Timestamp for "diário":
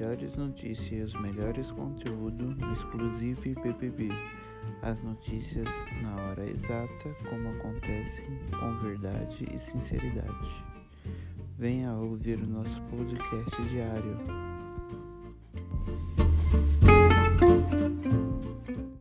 13.68-14.16